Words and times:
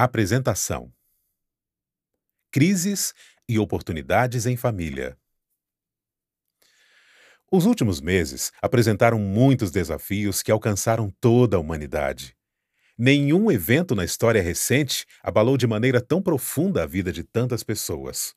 Apresentação: 0.00 0.92
Crises 2.52 3.12
e 3.48 3.58
oportunidades 3.58 4.46
em 4.46 4.56
família. 4.56 5.18
Os 7.50 7.66
últimos 7.66 8.00
meses 8.00 8.52
apresentaram 8.62 9.18
muitos 9.18 9.72
desafios 9.72 10.40
que 10.40 10.52
alcançaram 10.52 11.10
toda 11.20 11.56
a 11.56 11.58
humanidade. 11.58 12.36
Nenhum 12.96 13.50
evento 13.50 13.96
na 13.96 14.04
história 14.04 14.40
recente 14.40 15.04
abalou 15.20 15.56
de 15.56 15.66
maneira 15.66 16.00
tão 16.00 16.22
profunda 16.22 16.84
a 16.84 16.86
vida 16.86 17.10
de 17.10 17.24
tantas 17.24 17.64
pessoas. 17.64 18.36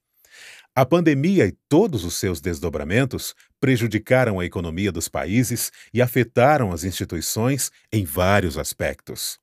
A 0.73 0.83
pandemia 0.83 1.45
e 1.45 1.55
todos 1.69 2.03
os 2.03 2.15
seus 2.15 2.41
desdobramentos 2.41 3.35
prejudicaram 3.59 4.39
a 4.39 4.45
economia 4.47 4.91
dos 4.91 5.07
países 5.07 5.71
e 5.93 6.01
afetaram 6.01 6.71
as 6.71 6.83
instituições 6.83 7.69
em 7.93 8.03
vários 8.03 8.57
aspectos. 8.57 9.39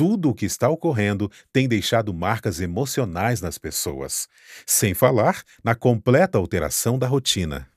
Tudo 0.00 0.30
o 0.30 0.34
que 0.34 0.46
está 0.46 0.66
ocorrendo 0.66 1.30
tem 1.52 1.68
deixado 1.68 2.14
marcas 2.14 2.58
emocionais 2.58 3.42
nas 3.42 3.58
pessoas, 3.58 4.28
sem 4.64 4.94
falar 4.94 5.42
na 5.62 5.74
completa 5.74 6.38
alteração 6.38 6.98
da 6.98 7.06
rotina. 7.06 7.68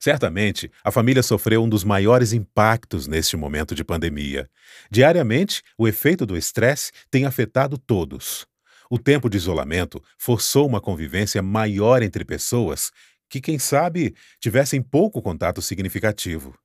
Certamente, 0.00 0.72
a 0.82 0.90
família 0.90 1.22
sofreu 1.22 1.64
um 1.64 1.68
dos 1.68 1.84
maiores 1.84 2.32
impactos 2.32 3.06
neste 3.06 3.36
momento 3.36 3.74
de 3.74 3.84
pandemia. 3.84 4.48
Diariamente, 4.90 5.62
o 5.76 5.86
efeito 5.86 6.24
do 6.24 6.34
estresse 6.34 6.92
tem 7.10 7.26
afetado 7.26 7.76
todos. 7.76 8.46
O 8.90 8.98
tempo 8.98 9.28
de 9.28 9.36
isolamento 9.36 10.02
forçou 10.16 10.66
uma 10.66 10.80
convivência 10.80 11.42
maior 11.42 12.02
entre 12.02 12.24
pessoas 12.24 12.90
que, 13.28 13.38
quem 13.38 13.58
sabe, 13.58 14.14
tivessem 14.40 14.80
pouco 14.80 15.20
contato 15.20 15.60
significativo. 15.60 16.61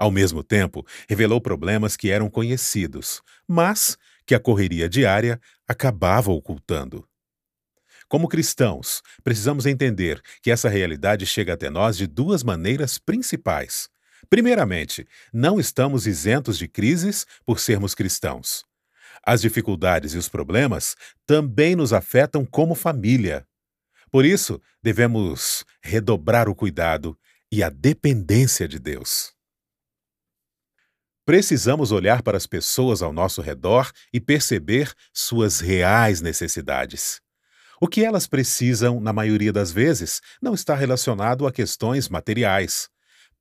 Ao 0.00 0.10
mesmo 0.10 0.42
tempo, 0.42 0.86
revelou 1.06 1.42
problemas 1.42 1.94
que 1.94 2.10
eram 2.10 2.30
conhecidos, 2.30 3.20
mas 3.46 3.98
que 4.24 4.34
a 4.34 4.40
correria 4.40 4.88
diária 4.88 5.38
acabava 5.68 6.32
ocultando. 6.32 7.06
Como 8.08 8.26
cristãos, 8.26 9.02
precisamos 9.22 9.66
entender 9.66 10.22
que 10.42 10.50
essa 10.50 10.70
realidade 10.70 11.26
chega 11.26 11.52
até 11.52 11.68
nós 11.68 11.98
de 11.98 12.06
duas 12.06 12.42
maneiras 12.42 12.96
principais. 12.96 13.90
Primeiramente, 14.30 15.06
não 15.34 15.60
estamos 15.60 16.06
isentos 16.06 16.56
de 16.56 16.66
crises 16.66 17.26
por 17.44 17.60
sermos 17.60 17.94
cristãos. 17.94 18.64
As 19.22 19.42
dificuldades 19.42 20.14
e 20.14 20.16
os 20.16 20.30
problemas 20.30 20.96
também 21.26 21.76
nos 21.76 21.92
afetam 21.92 22.46
como 22.46 22.74
família. 22.74 23.46
Por 24.10 24.24
isso, 24.24 24.62
devemos 24.82 25.62
redobrar 25.82 26.48
o 26.48 26.54
cuidado 26.54 27.18
e 27.52 27.62
a 27.62 27.68
dependência 27.68 28.66
de 28.66 28.78
Deus. 28.78 29.38
Precisamos 31.24 31.92
olhar 31.92 32.22
para 32.22 32.36
as 32.36 32.46
pessoas 32.46 33.02
ao 33.02 33.12
nosso 33.12 33.40
redor 33.40 33.90
e 34.12 34.20
perceber 34.20 34.92
suas 35.12 35.60
reais 35.60 36.20
necessidades. 36.20 37.20
O 37.80 37.88
que 37.88 38.04
elas 38.04 38.26
precisam, 38.26 39.00
na 39.00 39.12
maioria 39.12 39.52
das 39.52 39.72
vezes, 39.72 40.20
não 40.40 40.54
está 40.54 40.74
relacionado 40.74 41.46
a 41.46 41.52
questões 41.52 42.08
materiais. 42.08 42.88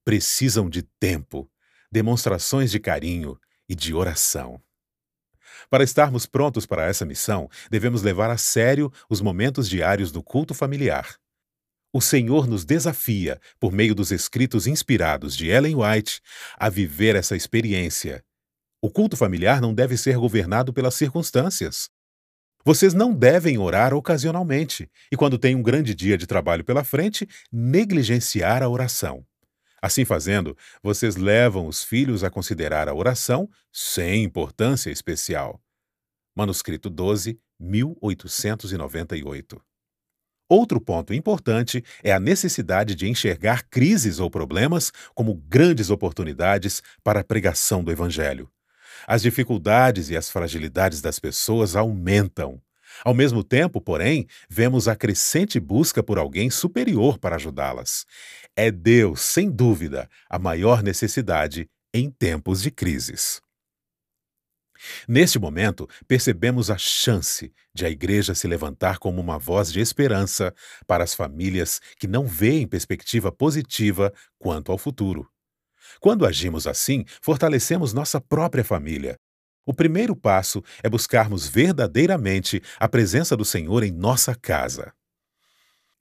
Precisam 0.06 0.70
de 0.70 0.84
tempo, 1.00 1.50
demonstrações 1.92 2.72
de 2.72 2.80
carinho 2.80 3.38
e 3.68 3.76
de 3.76 3.94
oração. 3.94 4.62
Para 5.70 5.84
estarmos 5.84 6.26
prontos 6.26 6.66
para 6.66 6.86
essa 6.86 7.06
missão, 7.06 7.50
devemos 7.70 8.02
levar 8.02 8.30
a 8.30 8.38
sério 8.38 8.92
os 9.10 9.22
momentos 9.22 9.70
diários 9.70 10.12
do 10.12 10.24
culto 10.24 10.54
familiar. 10.54 11.16
O 11.92 12.02
Senhor 12.02 12.48
nos 12.48 12.66
desafia, 12.66 13.42
por 13.60 13.72
meio 13.72 13.96
dos 13.96 14.12
escritos 14.12 14.68
inspirados 14.68 15.36
de 15.36 15.50
Ellen 15.50 15.76
White, 15.76 16.22
a 16.56 16.70
viver 16.70 17.16
essa 17.16 17.36
experiência. 17.36 18.24
O 18.80 18.92
culto 18.92 19.18
familiar 19.18 19.60
não 19.60 19.74
deve 19.74 19.98
ser 19.98 20.16
governado 20.16 20.72
pelas 20.72 20.94
circunstâncias. 20.94 21.90
Vocês 22.64 22.94
não 22.94 23.12
devem 23.12 23.58
orar 23.58 23.96
ocasionalmente 23.96 24.88
e, 25.12 25.18
quando 25.18 25.40
tem 25.40 25.56
um 25.56 25.64
grande 25.64 25.96
dia 25.96 26.16
de 26.16 26.28
trabalho 26.28 26.64
pela 26.64 26.84
frente, 26.84 27.28
negligenciar 27.52 28.62
a 28.62 28.70
oração. 28.70 29.26
Assim 29.82 30.06
fazendo, 30.06 30.56
vocês 30.84 31.16
levam 31.16 31.66
os 31.66 31.84
filhos 31.84 32.24
a 32.24 32.30
considerar 32.30 32.88
a 32.88 32.94
oração 32.94 33.50
sem 33.74 34.24
importância 34.24 34.92
especial. 34.92 35.60
Manuscrito 36.36 36.88
12, 36.88 37.40
1898. 37.60 39.69
Outro 40.50 40.82
ponto 40.82 41.14
importante 41.14 41.84
é 42.04 42.12
a 42.12 42.20
necessidade 42.20 42.96
de 42.96 43.08
enxergar 43.08 43.64
crises 43.70 44.20
ou 44.20 44.32
problemas 44.32 44.92
como 45.14 45.36
grandes 45.48 45.92
oportunidades 45.92 46.82
para 47.04 47.20
a 47.20 47.24
pregação 47.24 47.84
do 47.84 47.92
Evangelho. 47.92 48.50
As 49.06 49.22
dificuldades 49.22 50.10
e 50.10 50.18
as 50.18 50.32
fragilidades 50.32 51.02
das 51.02 51.20
pessoas 51.20 51.76
aumentam. 51.76 52.60
Ao 53.06 53.14
mesmo 53.14 53.44
tempo, 53.44 53.80
porém, 53.80 54.28
vemos 54.50 54.88
a 54.88 54.96
crescente 54.96 55.60
busca 55.60 56.02
por 56.02 56.18
alguém 56.18 56.50
superior 56.50 57.20
para 57.20 57.36
ajudá-las. 57.36 58.08
É 58.56 58.72
Deus, 58.72 59.22
sem 59.22 59.52
dúvida, 59.52 60.10
a 60.28 60.40
maior 60.40 60.82
necessidade 60.82 61.70
em 61.94 62.10
tempos 62.10 62.64
de 62.64 62.72
crises. 62.72 63.40
Neste 65.08 65.38
momento, 65.40 65.88
percebemos 66.08 66.70
a 66.70 66.78
chance 66.78 67.52
de 67.74 67.86
a 67.86 67.90
Igreja 67.90 68.34
se 68.34 68.48
levantar 68.48 68.98
como 68.98 69.22
uma 69.22 69.38
voz 69.38 69.72
de 69.72 69.80
esperança 69.80 70.54
para 70.88 71.04
as 71.04 71.14
famílias 71.14 71.80
que 71.98 72.08
não 72.08 72.26
veem 72.26 72.68
perspectiva 72.68 73.32
positiva 73.32 74.14
quanto 74.38 74.72
ao 74.72 74.78
futuro. 74.78 75.28
Quando 76.00 76.26
agimos 76.26 76.68
assim, 76.68 77.04
fortalecemos 77.22 77.94
nossa 77.94 78.22
própria 78.22 78.64
família. 78.64 79.18
O 79.66 79.74
primeiro 79.74 80.16
passo 80.16 80.64
é 80.84 80.90
buscarmos 80.90 81.48
verdadeiramente 81.48 82.62
a 82.80 82.88
presença 82.88 83.36
do 83.36 83.46
Senhor 83.46 83.84
em 83.84 83.92
nossa 83.92 84.34
casa. 84.34 84.94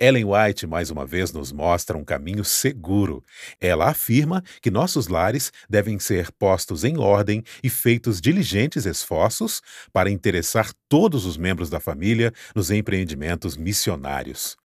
Ellen 0.00 0.26
White 0.26 0.64
mais 0.64 0.90
uma 0.90 1.04
vez 1.04 1.32
nos 1.32 1.50
mostra 1.50 1.98
um 1.98 2.04
caminho 2.04 2.44
seguro. 2.44 3.24
Ela 3.60 3.88
afirma 3.88 4.44
que 4.62 4.70
nossos 4.70 5.08
lares 5.08 5.52
devem 5.68 5.98
ser 5.98 6.30
postos 6.30 6.84
em 6.84 6.98
ordem 6.98 7.42
e 7.64 7.68
feitos 7.68 8.20
diligentes 8.20 8.86
esforços 8.86 9.60
para 9.92 10.08
interessar 10.08 10.72
todos 10.88 11.24
os 11.24 11.36
membros 11.36 11.68
da 11.68 11.80
família 11.80 12.32
nos 12.54 12.70
empreendimentos 12.70 13.56
missionários. 13.56 14.56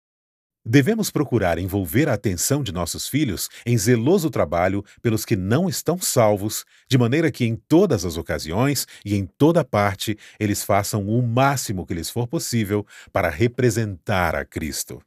Devemos 0.63 1.09
procurar 1.09 1.57
envolver 1.57 2.07
a 2.07 2.13
atenção 2.13 2.61
de 2.61 2.71
nossos 2.71 3.07
filhos 3.07 3.49
em 3.65 3.75
zeloso 3.75 4.29
trabalho 4.29 4.85
pelos 5.01 5.25
que 5.25 5.35
não 5.35 5.67
estão 5.67 5.99
salvos, 5.99 6.63
de 6.87 6.97
maneira 6.97 7.31
que 7.31 7.43
em 7.43 7.55
todas 7.55 8.05
as 8.05 8.17
ocasiões 8.17 8.87
e 9.03 9.15
em 9.15 9.25
toda 9.25 9.65
parte 9.65 10.15
eles 10.39 10.63
façam 10.63 11.07
o 11.07 11.21
máximo 11.23 11.85
que 11.87 11.93
lhes 11.95 12.09
for 12.09 12.27
possível 12.27 12.85
para 13.11 13.29
representar 13.29 14.35
a 14.35 14.45
Cristo 14.45 15.01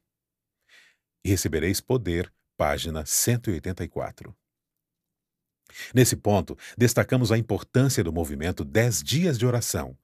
e 1.26 1.28
recebereis 1.28 1.80
poder, 1.80 2.32
página 2.56 3.04
184. 3.04 4.32
Nesse 5.92 6.14
ponto, 6.14 6.56
destacamos 6.78 7.32
a 7.32 7.36
importância 7.36 8.04
do 8.04 8.12
movimento 8.12 8.64
10 8.64 9.02
Dias 9.02 9.36
de 9.36 9.44
Oração. 9.44 9.98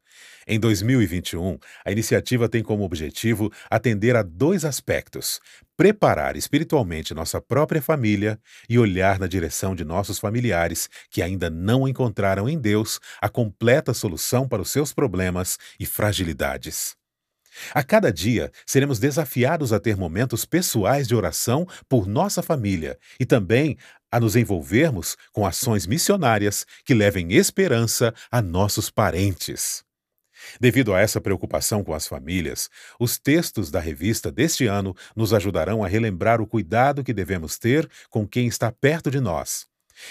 Em 0.48 0.58
2021, 0.58 1.58
a 1.84 1.92
iniciativa 1.92 2.48
tem 2.48 2.60
como 2.60 2.82
objetivo 2.82 3.52
atender 3.70 4.16
a 4.16 4.22
dois 4.24 4.64
aspectos: 4.64 5.40
preparar 5.76 6.36
espiritualmente 6.36 7.14
nossa 7.14 7.40
própria 7.40 7.80
família 7.80 8.36
e 8.68 8.76
olhar 8.76 9.20
na 9.20 9.28
direção 9.28 9.76
de 9.76 9.84
nossos 9.84 10.18
familiares 10.18 10.90
que 11.08 11.22
ainda 11.22 11.48
não 11.48 11.86
encontraram 11.86 12.48
em 12.48 12.58
Deus 12.58 12.98
a 13.20 13.28
completa 13.28 13.94
solução 13.94 14.48
para 14.48 14.60
os 14.60 14.72
seus 14.72 14.92
problemas 14.92 15.56
e 15.78 15.86
fragilidades. 15.86 17.00
A 17.74 17.82
cada 17.82 18.12
dia, 18.12 18.50
seremos 18.66 18.98
desafiados 18.98 19.72
a 19.72 19.80
ter 19.80 19.96
momentos 19.96 20.44
pessoais 20.44 21.06
de 21.06 21.14
oração 21.14 21.66
por 21.88 22.06
nossa 22.06 22.42
família 22.42 22.98
e 23.18 23.26
também 23.26 23.76
a 24.10 24.20
nos 24.20 24.36
envolvermos 24.36 25.16
com 25.32 25.46
ações 25.46 25.86
missionárias 25.86 26.66
que 26.84 26.94
levem 26.94 27.32
esperança 27.32 28.14
a 28.30 28.42
nossos 28.42 28.90
parentes. 28.90 29.84
Devido 30.60 30.92
a 30.92 31.00
essa 31.00 31.20
preocupação 31.20 31.84
com 31.84 31.94
as 31.94 32.06
famílias, 32.06 32.68
os 32.98 33.18
textos 33.18 33.70
da 33.70 33.80
revista 33.80 34.30
deste 34.30 34.66
ano 34.66 34.94
nos 35.14 35.32
ajudarão 35.32 35.84
a 35.84 35.88
relembrar 35.88 36.40
o 36.40 36.46
cuidado 36.46 37.04
que 37.04 37.12
devemos 37.12 37.58
ter 37.58 37.88
com 38.10 38.26
quem 38.26 38.46
está 38.46 38.70
perto 38.72 39.10
de 39.10 39.20
nós. 39.20 39.66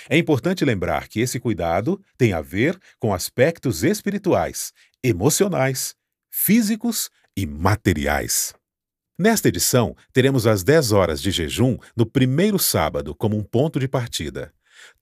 É 0.10 0.18
importante 0.18 0.64
lembrar 0.64 1.08
que 1.08 1.20
esse 1.20 1.40
cuidado 1.40 2.02
tem 2.18 2.34
a 2.34 2.42
ver 2.42 2.80
com 3.00 3.14
aspectos 3.14 3.84
espirituais, 3.84 4.72
emocionais, 5.04 5.96
físicos 6.30 7.10
e 7.36 7.46
materiais. 7.46 8.54
Nesta 9.18 9.50
edição, 9.50 9.96
teremos 10.12 10.48
as 10.48 10.64
10 10.64 10.92
horas 10.92 11.22
de 11.22 11.32
jejum 11.32 11.78
no 11.96 12.06
primeiro 12.06 12.58
sábado 12.58 13.14
como 13.14 13.38
um 13.38 13.44
ponto 13.44 13.80
de 13.80 13.88
partida. 13.88 14.52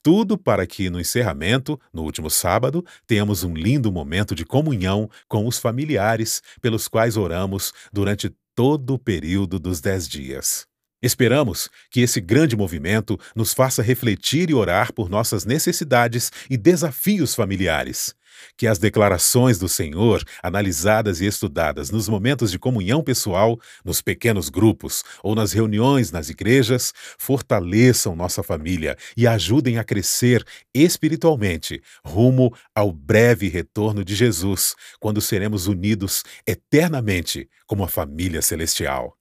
Tudo 0.04 0.38
para 0.38 0.68
que, 0.68 0.90
no 0.90 1.00
encerramento, 1.00 1.80
no 1.94 2.04
último 2.04 2.30
sábado, 2.30 2.86
tenhamos 3.08 3.44
um 3.44 3.54
lindo 3.54 3.92
momento 3.92 4.36
de 4.36 4.46
comunhão 4.46 5.10
com 5.28 5.48
os 5.48 5.58
familiares 5.58 6.42
pelos 6.62 6.88
quais 6.88 7.16
oramos 7.16 7.74
durante 7.94 8.30
todo 8.56 8.96
o 8.96 9.00
período 9.00 9.58
dos 9.58 9.80
dez 9.80 10.08
dias. 10.08 10.68
Esperamos 11.02 11.70
que 11.90 12.02
esse 12.02 12.20
grande 12.20 12.58
movimento 12.58 13.18
nos 13.34 13.54
faça 13.54 13.82
refletir 13.82 14.50
e 14.50 14.54
orar 14.54 14.92
por 14.94 15.10
nossas 15.10 15.46
necessidades 15.46 16.30
e 16.50 16.58
desafios 16.58 17.34
familiares. 17.34 18.14
Que 18.58 18.68
as 18.68 18.80
declarações 18.80 19.58
do 19.58 19.68
Senhor, 19.68 20.24
analisadas 20.42 21.22
e 21.22 21.26
estudadas 21.26 21.90
nos 21.90 22.08
momentos 22.08 22.52
de 22.52 22.60
comunhão 22.60 23.04
pessoal, 23.04 23.60
nos 23.84 24.02
pequenos 24.02 24.50
grupos 24.50 25.04
ou 25.24 25.36
nas 25.36 25.54
reuniões 25.54 26.12
nas 26.12 26.30
igrejas, 26.30 26.94
fortaleçam 27.18 28.16
nossa 28.16 28.44
família 28.44 28.98
e 29.16 29.28
ajudem 29.28 29.78
a 29.78 29.84
crescer 29.84 30.46
espiritualmente 30.74 31.82
rumo 32.04 32.54
ao 32.74 32.92
breve 32.92 33.48
retorno 33.48 34.04
de 34.04 34.16
Jesus, 34.16 34.76
quando 35.00 35.22
seremos 35.22 35.68
unidos 35.68 36.24
eternamente 36.46 37.50
como 37.66 37.84
a 37.84 37.88
família 37.88 38.42
celestial. 38.42 39.18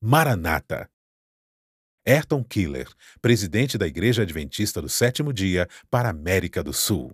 Maranata. 0.00 0.88
Ayrton 2.06 2.44
Killer, 2.44 2.86
presidente 3.20 3.76
da 3.76 3.86
Igreja 3.86 4.22
Adventista 4.22 4.80
do 4.80 4.88
Sétimo 4.88 5.32
Dia 5.32 5.68
para 5.90 6.08
a 6.08 6.12
América 6.12 6.62
do 6.62 6.72
Sul. 6.72 7.12